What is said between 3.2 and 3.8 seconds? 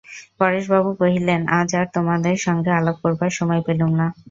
সময়